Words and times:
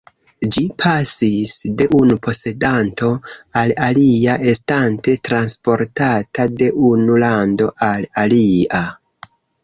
Ĝi 0.53 0.61
pasis 0.83 1.49
de 1.81 1.85
unu 1.97 2.15
posedanto 2.27 3.09
al 3.61 3.73
alia, 3.87 4.37
estante 4.53 5.13
transportata 5.29 6.47
de 6.63 6.71
unu 6.89 7.19
lando 7.25 7.69
al 7.89 8.09
alia. 8.23 8.81